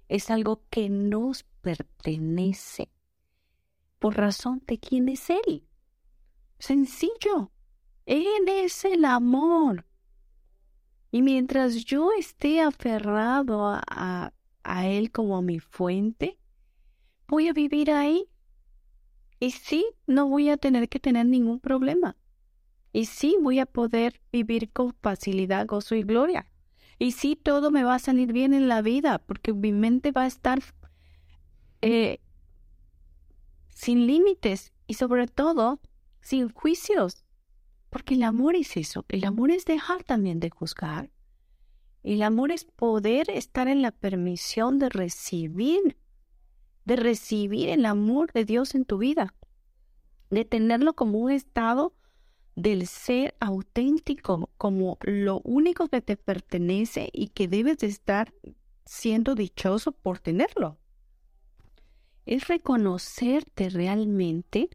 [0.09, 2.91] Es algo que nos pertenece
[3.99, 5.67] por razón de quién es Él.
[6.59, 7.53] Sencillo.
[8.05, 9.87] Él es el amor.
[11.15, 14.33] Y mientras yo esté aferrado a,
[14.65, 16.39] Él como mi fuente,
[17.29, 18.25] voy a vivir ahí.
[19.39, 22.17] Y sí, no voy a tener que tener ningún problema.
[22.95, 26.51] Y sí, voy a poder vivir con facilidad, gozo y gloria.
[26.99, 30.23] Y sí, todo me va a salir bien en la vida, porque mi mente va
[30.23, 30.63] a estar
[31.83, 32.21] eh,
[33.69, 35.79] sin límites y sobre todo
[36.23, 37.23] sin juicios.
[37.93, 41.11] Porque el amor es eso, el amor es dejar también de juzgar.
[42.03, 45.99] El amor es poder estar en la permisión de recibir
[46.87, 49.35] de recibir el amor de Dios en tu vida,
[50.31, 51.95] de tenerlo como un estado
[52.57, 58.33] del ser auténtico, como lo único que te pertenece y que debes de estar
[58.85, 60.79] siendo dichoso por tenerlo.
[62.27, 64.71] Es reconocerte realmente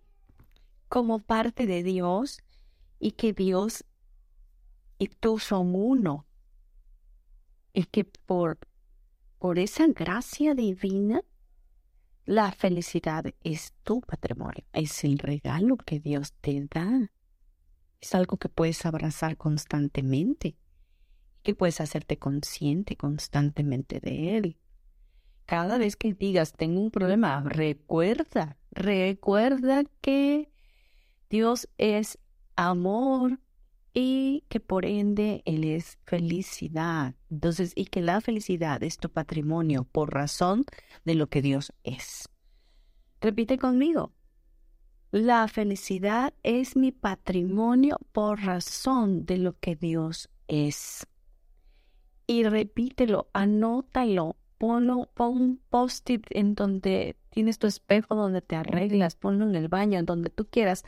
[0.88, 2.40] como parte de Dios
[3.00, 3.84] y que Dios
[4.98, 6.26] y tú son uno.
[7.74, 8.58] Y que por,
[9.38, 11.22] por esa gracia divina
[12.26, 17.12] la felicidad es tu patrimonio, es el regalo que Dios te da.
[18.02, 20.58] Es algo que puedes abrazar constantemente,
[21.42, 24.58] que puedes hacerte consciente constantemente de él.
[25.46, 30.52] Cada vez que digas tengo un problema, recuerda, recuerda que
[31.30, 32.20] Dios es
[32.58, 33.40] amor,
[34.00, 37.16] y que por ende Él es felicidad.
[37.32, 40.66] Entonces, y que la felicidad es tu patrimonio por razón
[41.04, 42.30] de lo que Dios es.
[43.22, 44.12] Repite conmigo.
[45.10, 51.08] La felicidad es mi patrimonio por razón de lo que Dios es.
[52.28, 59.16] Y repítelo, anótalo, ponlo, pon un post-it en donde tienes tu espejo, donde te arreglas,
[59.16, 60.84] ponlo en el baño, en donde tú quieras,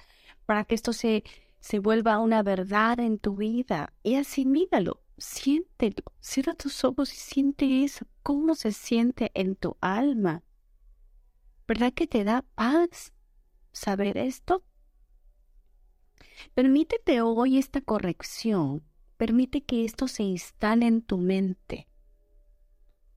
[0.45, 1.23] para que esto se,
[1.59, 3.93] se vuelva una verdad en tu vida.
[4.03, 9.77] Y así míralo, siéntelo, cierra tus ojos y siente eso, cómo se siente en tu
[9.81, 10.43] alma.
[11.67, 13.13] ¿Verdad que te da paz?
[13.71, 14.63] saber esto?
[16.53, 18.83] Permítete hoy esta corrección,
[19.17, 21.87] permite que esto se instale en tu mente.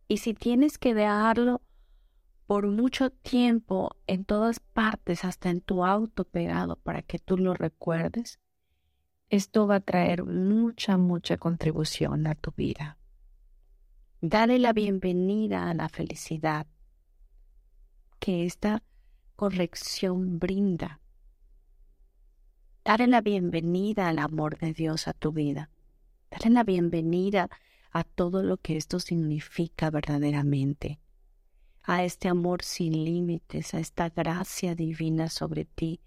[0.08, 1.62] Y si tienes que dejarlo
[2.46, 7.54] por mucho tiempo en todas partes, hasta en tu auto pegado para que tú lo
[7.54, 8.40] recuerdes,
[9.28, 12.98] esto va a traer mucha, mucha contribución a tu vida.
[14.20, 16.66] Dale la bienvenida a la felicidad
[18.18, 18.82] que esta
[19.34, 21.00] corrección brinda.
[22.84, 25.70] Dale la bienvenida al amor de Dios a tu vida.
[26.30, 27.48] Dale la bienvenida
[27.90, 31.00] a todo lo que esto significa verdaderamente.
[31.84, 36.00] A este amor sin límites, a esta gracia divina sobre ti,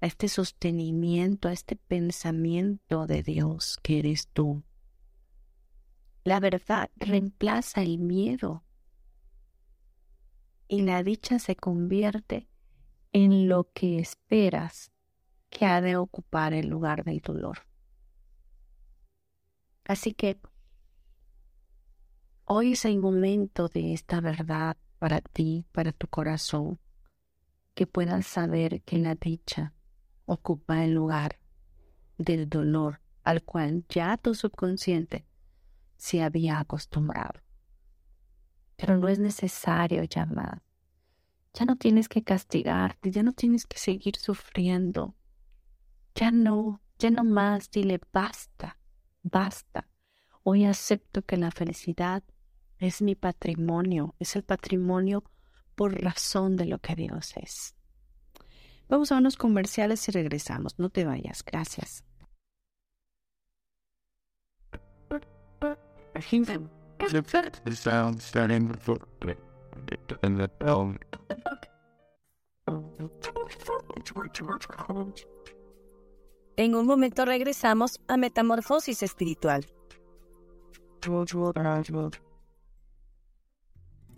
[0.00, 4.62] a este sostenimiento, a este pensamiento de Dios que eres tú.
[6.24, 8.64] La verdad reemplaza el miedo
[10.68, 12.48] y la dicha se convierte
[13.12, 14.92] en lo que esperas
[15.50, 17.66] que ha de ocupar el lugar del dolor.
[19.84, 20.40] Así que
[22.44, 26.78] hoy es el momento de esta verdad para ti, para tu corazón,
[27.74, 29.74] que puedas saber que la dicha
[30.26, 31.40] ocupa el lugar
[32.18, 35.26] del dolor al cual ya tu subconsciente
[35.96, 37.40] se había acostumbrado.
[38.76, 40.62] Pero no es necesario llamar
[41.52, 45.16] ya no tienes que castigarte, ya no tienes que seguir sufriendo.
[46.14, 48.78] Ya no, ya no más, dile basta,
[49.24, 49.88] basta.
[50.44, 52.22] Hoy acepto que la felicidad
[52.84, 55.24] es mi patrimonio, es el patrimonio
[55.74, 57.74] por razón de lo que Dios es.
[58.88, 60.78] Vamos a unos comerciales y regresamos.
[60.78, 61.42] No te vayas.
[61.44, 62.04] Gracias.
[76.56, 79.66] En un momento regresamos a Metamorfosis Espiritual.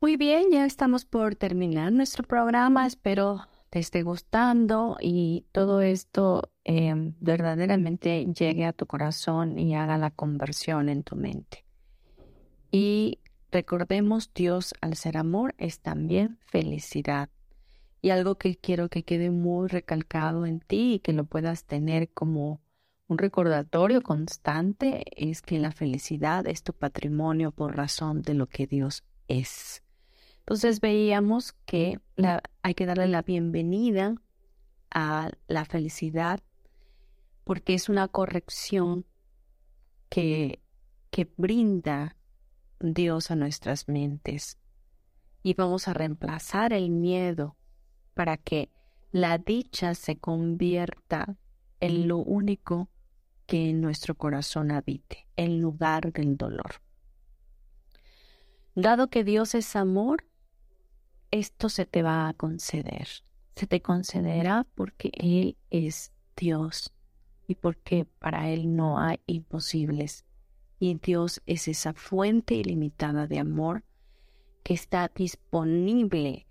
[0.00, 2.86] Muy bien, ya estamos por terminar nuestro programa.
[2.86, 9.96] Espero te esté gustando y todo esto em, verdaderamente llegue a tu corazón y haga
[9.96, 11.64] la conversión en tu mente.
[12.70, 13.18] Y
[13.52, 17.28] recordemos, Dios al ser amor es también felicidad.
[18.00, 22.10] Y algo que quiero que quede muy recalcado en ti y que lo puedas tener
[22.10, 22.60] como
[23.06, 28.66] un recordatorio constante es que la felicidad es tu patrimonio por razón de lo que
[28.66, 29.82] Dios es.
[30.38, 32.00] Entonces veíamos que
[32.62, 34.16] hay que darle la bienvenida
[34.90, 36.40] a la felicidad
[37.44, 39.04] porque es una corrección
[40.08, 40.60] que,
[41.10, 42.16] que brinda
[42.82, 44.58] Dios a nuestras mentes.
[45.42, 47.56] Y vamos a reemplazar el miedo
[48.14, 48.70] para que
[49.12, 51.36] la dicha se convierta
[51.80, 52.88] en lo único
[53.46, 56.82] que en nuestro corazón habite, en lugar del dolor.
[58.74, 60.24] Dado que Dios es amor,
[61.30, 63.08] esto se te va a conceder.
[63.54, 66.92] Se te concederá porque Él es Dios
[67.46, 70.24] y porque para Él no hay imposibles.
[70.82, 73.84] Y Dios es esa fuente ilimitada de amor
[74.64, 76.48] que está disponible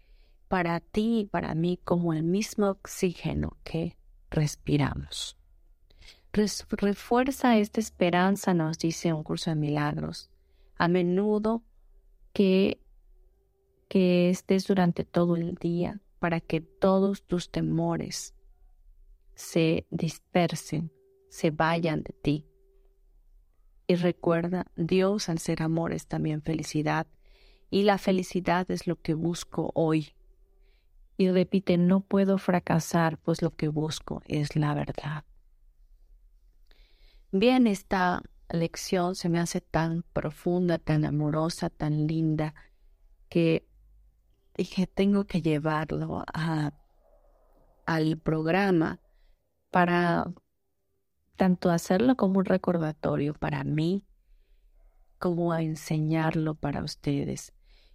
[0.47, 3.97] para ti y para mí como el mismo oxígeno que
[4.29, 5.37] respiramos.
[6.31, 10.29] Refuerza esta esperanza, nos dice un curso de milagros.
[10.77, 11.61] A menudo
[12.31, 12.79] que,
[13.89, 18.33] que estés durante todo el día para que todos tus temores
[19.35, 20.89] se dispersen,
[21.27, 22.50] se vayan de ti.
[23.91, 27.07] Y recuerda, Dios al ser amor es también felicidad,
[27.69, 30.13] y la felicidad es lo que busco hoy.
[31.17, 35.25] Y repite, no puedo fracasar, pues lo que busco es la verdad.
[37.33, 42.55] Bien, esta lección se me hace tan profunda, tan amorosa, tan linda,
[43.27, 43.67] que
[44.55, 46.23] dije, tengo que llevarlo
[47.85, 49.01] al programa
[49.69, 50.31] para
[51.41, 54.05] tanto hacerlo como un recordatorio para mí,
[55.17, 57.51] como a enseñarlo para ustedes.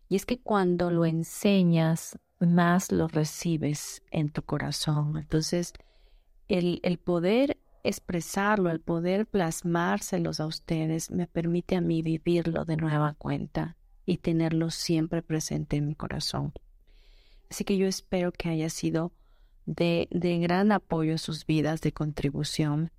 [0.09, 5.17] Y es que cuando lo enseñas, más lo recibes en tu corazón.
[5.17, 5.75] Entonces,
[6.49, 12.77] el, el poder expresarlo, el poder plasmárselos a ustedes, me permite a mí vivirlo de
[12.77, 16.53] nueva cuenta y tenerlo siempre presente en mi corazón.
[17.49, 19.13] Así que yo espero que haya sido
[19.67, 22.91] de, de gran apoyo a sus vidas, de contribución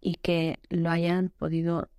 [0.00, 1.90] y que lo hayan podido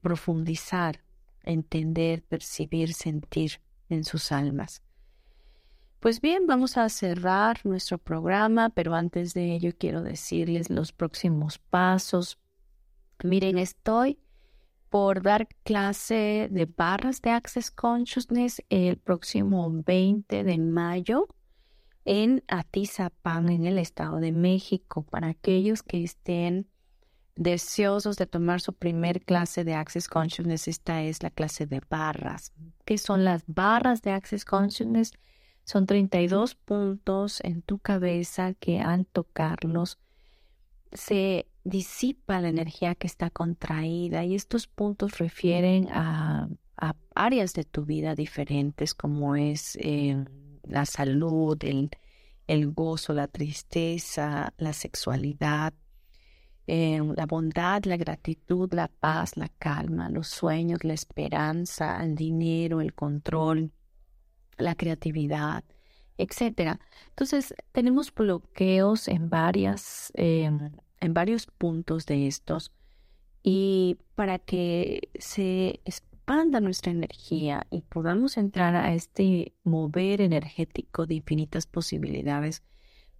[0.00, 1.02] profundizar,
[1.42, 4.82] entender, percibir, sentir en sus almas.
[6.00, 11.58] Pues bien, vamos a cerrar nuestro programa, pero antes de ello quiero decirles los próximos
[11.58, 12.38] pasos.
[13.22, 14.18] Miren, estoy
[14.90, 21.26] por dar clase de barras de Access Consciousness el próximo 20 de mayo
[22.04, 26.68] en Atizapán, en el Estado de México, para aquellos que estén
[27.36, 32.52] deseosos de tomar su primer clase de Access Consciousness, esta es la clase de barras.
[32.84, 35.12] ¿Qué son las barras de Access Consciousness?
[35.64, 39.98] Son 32 puntos en tu cabeza que al tocarlos
[40.92, 46.48] se disipa la energía que está contraída y estos puntos refieren a,
[47.16, 50.24] áreas de tu vida diferentes como es eh,
[50.68, 51.90] la salud, el,
[52.46, 55.74] el, gozo, la tristeza, la sexualidad,
[56.66, 62.80] eh, la bondad, la gratitud, la paz, la calma, los sueños, la esperanza, el dinero,
[62.80, 63.72] el control,
[64.56, 65.64] la creatividad,
[66.18, 66.80] etcétera.
[67.08, 72.72] Entonces, tenemos bloqueos en varias, em, en varios puntos de estos
[73.42, 75.80] y para que se
[76.24, 82.62] expanda nuestra energía y podamos entrar a este mover energético de infinitas posibilidades,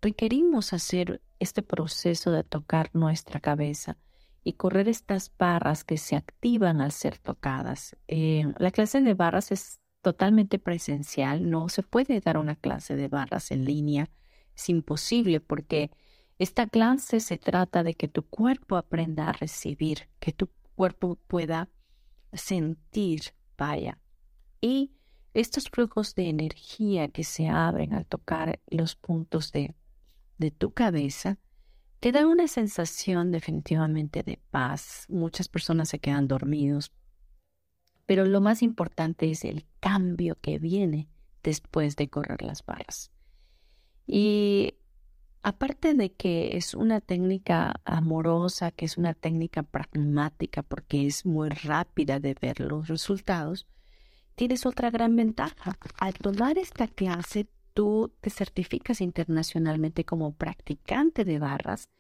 [0.00, 3.98] requerimos hacer este proceso de tocar nuestra cabeza
[4.42, 7.94] y correr estas barras que se activan al ser tocadas.
[8.09, 13.09] Eh, la clase de barras es totalmente presencial, no se puede dar una clase de
[13.09, 14.09] barras en línea,
[14.57, 15.90] es imposible porque
[16.38, 21.68] esta clase se trata de que tu cuerpo aprenda a recibir, que tu cuerpo pueda
[22.35, 23.99] sentir, vaya.
[24.61, 24.93] Y
[25.32, 29.74] estos flujos de energía que se abren al tocar los puntos de,
[30.39, 31.39] de tu cabeza,
[32.01, 35.07] te dan una sensación definitivamente de paz.
[35.09, 36.93] Muchas personas se quedan dormidos
[38.07, 41.09] pero lo más importante es el cambio que viene
[41.43, 43.11] después de correr las barras.
[44.07, 44.74] Y
[45.45, 51.51] aparte de que es una técnica amorosa, que es una técnica pragmática porque es muy
[51.51, 53.66] rápida de ver los resultados,
[54.36, 55.76] tienes otra gran ventaja.
[55.99, 61.90] Al tomar esta clase, tú te certificas internacionalmente como practicante de barras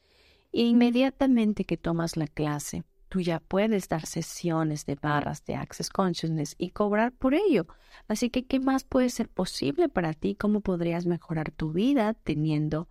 [0.50, 5.90] e inmediatamente que tomas la clase, tú ya puedes dar sesiones de barras de Access
[5.90, 7.66] Consciousness y cobrar por ello.
[8.08, 10.34] Así que, ¿qué más puede ser posible para ti?
[10.34, 12.88] ¿Cómo podrías mejorar tu vida teniendo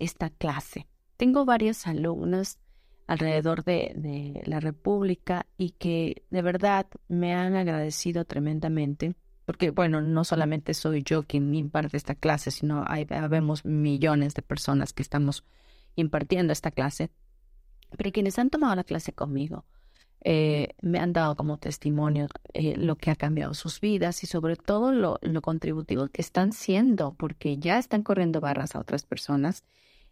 [0.00, 0.86] esta clase?
[1.16, 2.58] Tengo varias alumnas
[3.06, 9.14] alrededor de, de la República y que de verdad me han agradecido tremendamente
[9.50, 14.42] porque bueno, no solamente soy yo quien imparte esta clase, sino hay, vemos millones de
[14.42, 15.44] personas que estamos
[15.96, 17.10] impartiendo esta clase.
[17.98, 19.64] Pero quienes han tomado la clase conmigo
[20.20, 24.54] eh, me han dado como testimonio eh, lo que ha cambiado sus vidas y sobre
[24.54, 29.64] todo lo, lo contributivo que están siendo, porque ya están corriendo barras a otras personas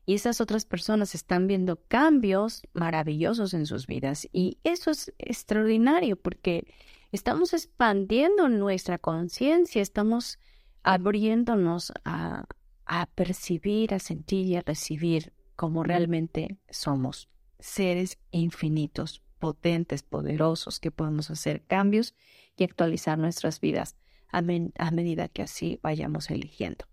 [0.08, 4.26] y esas otras personas están viendo cambios maravillosos en sus vidas.
[4.32, 6.66] Y eso es extraordinario porque
[7.12, 10.38] estamos expandiendo nuestra conciencia, estamos
[10.82, 12.46] abriéndonos a,
[12.86, 17.28] a percibir, a sentir y a recibir como realmente somos,
[17.58, 22.14] seres infinitos, potentes, poderosos, que podemos hacer cambios
[22.56, 23.94] y actualizar nuestras vidas
[24.30, 26.86] a, medida que así vayamos eligiendo.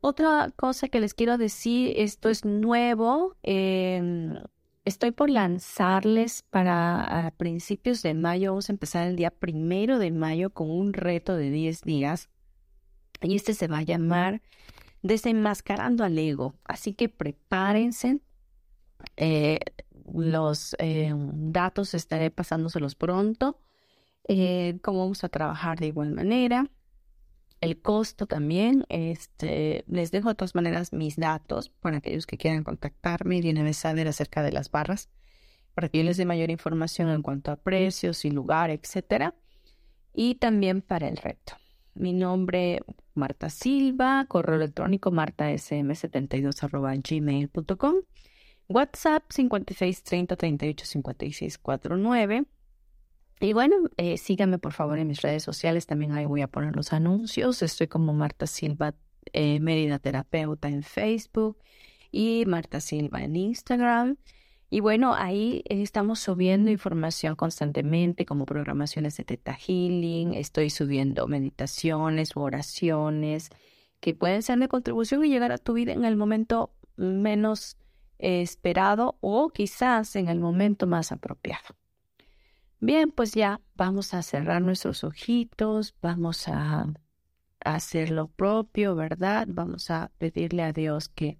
[0.00, 3.36] Otra cosa que les quiero decir, esto es nuevo.
[3.42, 4.34] Em,
[4.86, 8.52] estoy por lanzarles para a principios de mayo.
[8.52, 12.30] Vamos a empezar el día primero de mayo con un reto de 10 días.
[13.20, 14.40] Y este se va a llamar
[15.02, 16.54] Desenmascarando al Ego.
[16.64, 18.20] Así que prepárense.
[19.16, 19.60] Eh,
[20.10, 23.60] los eh, datos estaré pasándoselos pronto.
[24.28, 26.70] Eh, cómo vamos a trabajar de igual manera
[27.60, 28.84] el costo también.
[28.88, 33.66] Este, les dejo de todas maneras mis datos para aquellos que quieran contactarme y vienen
[33.66, 35.08] a saber acerca de las barras,
[35.74, 39.34] para que yo les dé mayor información en cuanto a precios y lugar, etcétera.
[40.12, 41.54] Y también para el reto.
[41.94, 42.80] Mi nombre,
[43.14, 47.94] Marta Silva, correo electrónico martasm72 gmail.com,
[48.68, 52.46] WhatsApp 5630 38 56 49
[53.40, 56.76] y bueno, eh, síganme por favor en mis redes sociales, también ahí voy a poner
[56.76, 57.62] los anuncios.
[57.62, 58.94] Estoy como Marta Silva
[59.32, 61.56] eh, Mérida Terapeuta en Facebook
[62.12, 64.16] y Marta Silva en Instagram.
[64.68, 72.36] Y bueno, ahí estamos subiendo información constantemente como programaciones de Teta Healing, estoy subiendo meditaciones
[72.36, 73.48] oraciones
[74.00, 77.78] que pueden ser de contribución y llegar a tu vida en el momento menos
[78.18, 81.79] esperado o quizás en el momento más apropiado.
[82.80, 86.86] Bien, pues ya vamos a cerrar nuestros ojitos, vamos a,
[87.62, 89.46] hacer lo propio, ¿verdad?
[89.50, 91.38] Vamos a pedirle a Dios que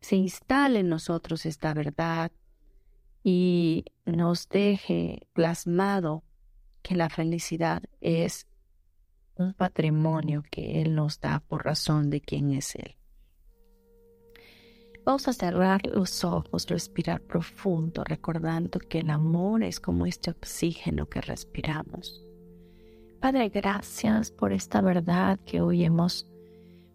[0.00, 2.30] se instale en nosotros esta verdad
[3.24, 6.22] y nos deje plasmado
[6.82, 8.46] que la felicidad es
[9.34, 12.99] un patrimonio que Él nos da por razón de quién es Él.
[15.10, 21.08] Vamos a cerrar los ojos, respirar profundo, recordando que el amor es como este oxígeno
[21.08, 22.24] que respiramos.
[23.18, 26.28] Padre, gracias por esta verdad que hoy hemos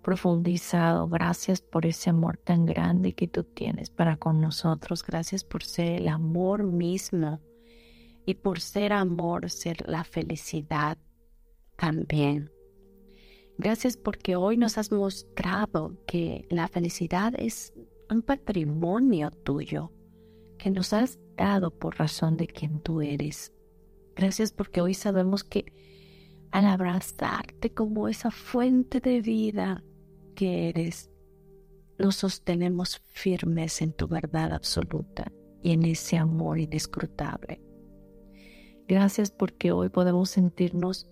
[0.02, 1.10] profundizado.
[1.10, 5.04] Gracias por ese amor tan grande que tú tienes para con nosotros.
[5.04, 7.42] Gracias por ser el amor mismo
[8.26, 10.98] y por ser amor, ser la felicidad
[11.76, 12.50] también.
[13.58, 17.74] Gracias porque hoy nos has mostrado que la felicidad es
[18.10, 19.92] un patrimonio tuyo
[20.58, 23.54] que nos has dado por razón de quien tú eres.
[24.16, 25.74] Gracias porque hoy sabemos que
[26.52, 29.84] al abrazarte como esa fuente de vida
[30.36, 31.12] que eres,
[31.98, 35.32] nos sostenemos firmes en tu verdad absoluta
[35.62, 37.62] y en ese amor inescrutable.
[38.88, 41.10] Gracias porque hoy podemos sentirnos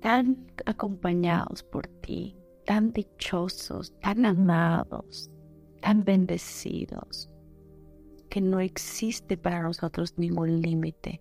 [0.00, 5.30] tan acompañados por ti, tan dichosos, tan amados,
[5.80, 7.30] tan bendecidos
[8.28, 11.20] que no existe para nosotros ningún límite.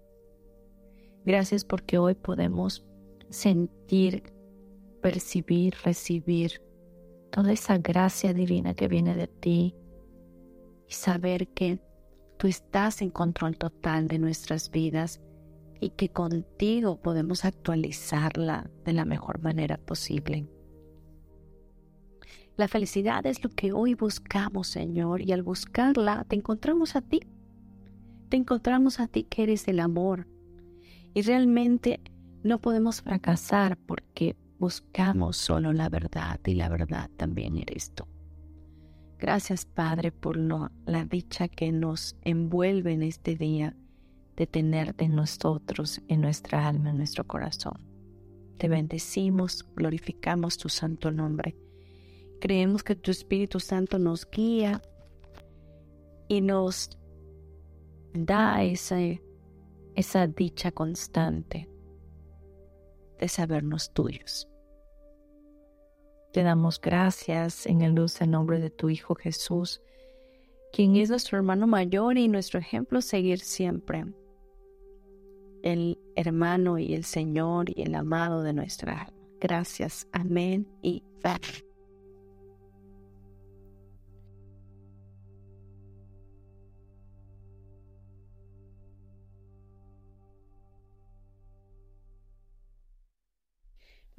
[1.25, 2.85] Gracias porque hoy podemos
[3.29, 4.33] sentir,
[5.01, 6.61] percibir, recibir
[7.31, 9.75] toda esa gracia divina que viene de ti
[10.87, 11.79] y saber que
[12.37, 15.21] tú estás en control total de nuestras vidas
[15.79, 20.47] y que contigo podemos actualizarla de la mejor manera posible.
[22.59, 27.21] La felicidad es lo que hoy buscamos, Señor, y al buscarla te encontramos a ti.
[28.27, 30.27] Te encontramos a ti que eres el amor.
[31.13, 32.01] Y realmente
[32.43, 38.03] no podemos fracasar porque buscamos solo la verdad y la verdad también eres tú.
[39.17, 43.73] Gracias, Padre, por la dicha que nos envuelve en este día
[44.35, 47.79] de tenerte en nosotros, en nuestra alma, en nuestro corazón.
[48.57, 51.55] Te bendecimos, glorificamos tu santo nombre
[52.39, 54.81] Creemos que tu Espíritu Santo nos guía
[56.27, 56.89] y nos
[58.13, 61.69] da esa, dicha constante
[63.19, 64.47] de sabernos tuyos.
[66.31, 69.81] Te damos gracias en el dulce nombre de tu Hijo Jesús,
[70.71, 74.05] quien es nuestro hermano mayor y nuestro ejemplo seguir siempre.
[75.63, 79.19] El hermano y el Señor y el amado de nuestra alma.
[79.41, 80.07] Gracias.
[80.11, 81.68] Amén y amén.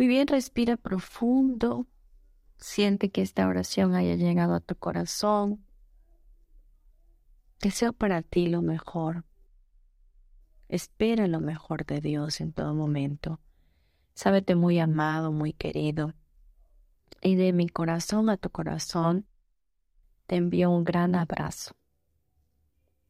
[0.01, 1.87] Muy bien, respira profundo.
[2.57, 5.63] Siente que esta oración haya llegado a tu corazón.
[7.61, 9.27] Deseo para ti lo mejor.
[10.71, 13.41] Espera lo mejor de Dios en todo momento.
[14.15, 16.15] Sábete muy amado, muy querido.
[17.21, 19.27] Y de mi corazón a tu corazón
[20.27, 21.77] te envío un gran abrazo.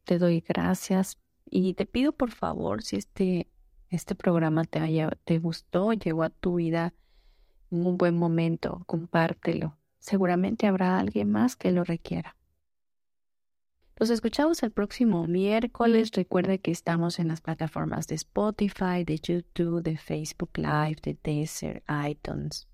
[0.03, 3.49] Te doy gracias y te pido por favor, si este,
[3.91, 6.95] este programa te, haya, te gustó, llegó a tu vida
[7.71, 9.77] en un buen momento, compártelo.
[9.99, 12.37] Seguramente habrá alguien más que lo requiera.
[13.97, 16.13] Los escuchamos el próximo miércoles.
[16.13, 21.83] Recuerde que estamos en las plataformas de Spotify, de YouTube, de Facebook Live, de Deezer,
[22.09, 22.67] iTunes.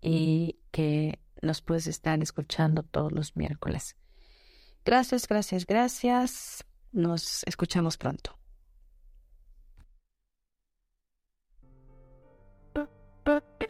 [0.00, 3.96] Y que nos puedes estar escuchando todos los miércoles.
[4.84, 6.64] Gracias, gracias, gracias.
[6.92, 8.41] Nos escuchamos pronto.